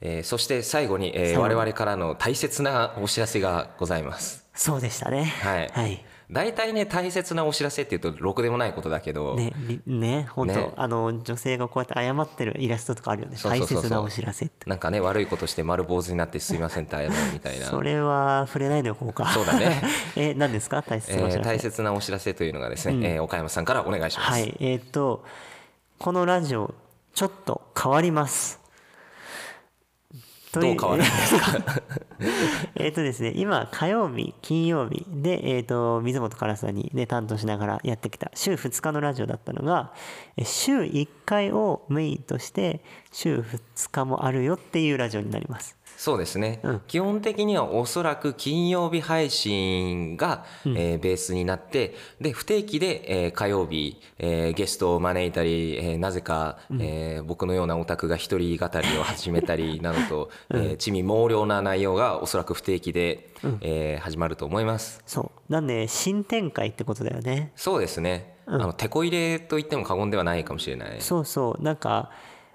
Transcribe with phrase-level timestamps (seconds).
[0.00, 4.46] えーそして最後に、えー我々からの大切なお知らせがございます。
[4.54, 5.24] そうでしたね。
[5.24, 6.04] はいはい。
[6.30, 13.36] 大体ね大切なお知らせっていうとろくでもないことだけど、ね、りね、本当、ねあの女性がこうやって謝ってるイラストとかあるよね。
[13.38, 14.68] そうそうそうそう大切なお知らせって。
[14.68, 17.66] なんかね悪いことして丸坊主になってすいませんって謝るみたいな。
[17.70, 19.26] それは触れないでおこうか。
[19.32, 19.82] そうだね。
[20.16, 20.82] え、何ですか？
[20.82, 21.38] 大切なお知らせ。
[21.38, 24.30] えー大切なお知らせというのがですね、えー岡山さんからお願いします。
[24.30, 25.24] はい、えーっと、
[25.98, 26.74] このラジオ、
[27.14, 28.60] ちょっと変わります。
[30.52, 31.82] どう変わるんですか？
[32.74, 39.92] えーっとですね、今、火曜日、金曜日で、えーっと、水本からさんに、ね、担当しながらやってきた週2日のラジオだったのが、
[40.36, 42.80] え週1回をメインとして、
[43.12, 45.78] 週2日もあるよっていうラジオになります。
[45.98, 46.80] そうですね、うん。
[46.86, 65.02] 基本的にはおそらく金曜日配信が、えーベースになってで不定期で、えー火曜日、えーゲストを招いたり、えーなぜか、えー僕のようなオタクが一人語りを始めたりなどと、 えー地味猛量な内容がおそらく不定期で、えー始まると思います。
[65.06, 65.52] そう。
[65.52, 67.52] なんで、新展開ってことだよね。
[67.54, 71.00] そうですね、あの手こ入れと言っても過言ではないかもしれない。
[71.00, 71.62] そうそう。
[71.62, 72.10] なんか、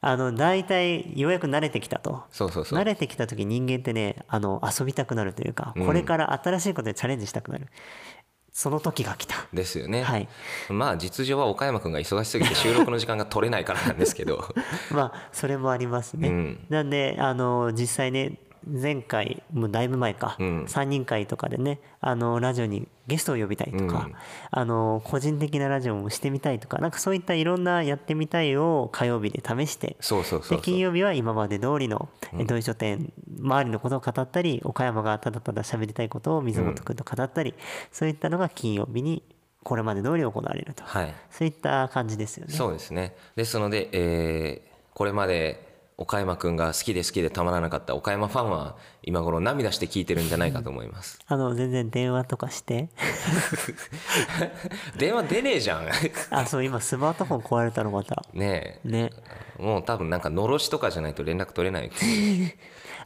[0.00, 2.22] あの、大体、ようやく慣れてきたと。
[2.30, 2.78] そうそうそう。
[2.78, 5.86] 慣れてきた時人間ってねあの遊びたくなるというか、うん。
[5.86, 7.66] これから新しいことにチャレンジしたくなる。
[8.52, 9.36] その時が来た。
[9.52, 10.28] ですよね、はい。
[10.68, 14.52] まあ実情は岡山君が忙しすぎて収録の時間が取れないからなんですけど。
[14.90, 16.66] まあそれもありますね、うん。
[16.68, 20.64] なんであの実際ね前回もうだいぶ前か、うん。
[20.64, 24.14] 3人会とかでねあのラジオにゲストを呼びたいとか、うん。
[24.50, 29.96] あの個人的なラジオもしてみたいとかなんかそういったいろんなやってみたいを火曜日で試して
[30.62, 37.54] 金曜日は今まで通りのえ土井書店周りのことを語ったり岡山がただただ喋りたいことを水本君と語ったり、
[37.92, 39.22] そういったのが金曜日に
[39.62, 41.14] これまで通り行われると、はい。
[41.30, 42.54] そういった感じですよね。
[42.54, 43.14] そうですね。
[43.36, 45.67] ですので、えーこれまで
[46.00, 51.18] 岡山くんが好きで好きでたまらなかった岡山ファンは今頃涙して聞いてるんじゃないかと思います。
[51.26, 52.88] あの全然電話とかして。
[54.96, 55.88] 電話出ねえじゃん。
[56.30, 58.24] あそう今スマートフォン壊れたのまた。
[58.32, 59.10] ねね。
[59.58, 61.90] えもう多分なんかのろしとかじゃないと連絡取れない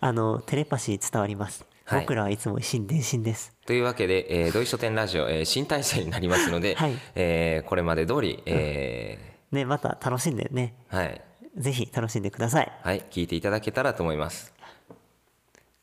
[0.00, 2.00] あのテレパシー伝わります、はい。
[2.02, 3.56] 僕らはいつも一心伝心です。
[3.64, 6.92] というわけで、えー、土井書店ラジオ、えー新体制になりますので、はい。
[7.14, 9.18] えーこれまで通り、え
[9.50, 10.74] ねまた楽しんでね。
[10.90, 11.22] ーはい
[11.56, 12.72] ぜひ楽しんでください。
[12.82, 14.52] はい、聞いていただけたらと思います。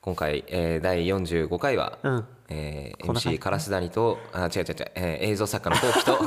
[0.02, 2.28] 今回、えー第45回は、うん。
[2.50, 3.40] えー MC じ。
[3.40, 6.18] カラスダニと、あ、違う違う違う、えー映像作家のこうきと、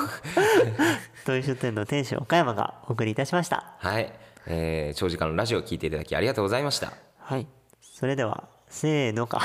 [1.25, 3.75] 土井書店の店主岡山がお送りいたしました。
[3.79, 4.13] はい、
[4.47, 6.93] えー長時間のラジオを聞いていただきありがとうございました。
[7.19, 7.47] はい。
[7.81, 9.41] それではせーのか。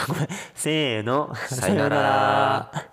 [0.55, 1.33] せーの。
[1.35, 2.86] さよなら